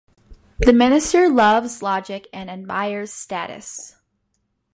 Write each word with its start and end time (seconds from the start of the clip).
The 0.57 0.73
minister 0.73 1.29
loves 1.29 1.83
logic 1.83 2.27
and 2.33 2.49
admires 2.49 3.11
statis. 3.11 3.97